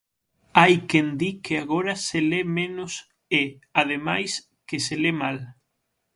Hai 0.59 0.73
quen 0.89 1.07
di 1.19 1.29
que 1.45 1.55
agora 1.63 1.93
se 2.07 2.19
le 2.31 2.41
menos 2.57 2.93
e, 3.41 3.43
ademais, 3.81 4.31
que 4.67 4.77
se 4.85 4.95
le 5.03 5.11
mal. 5.21 5.37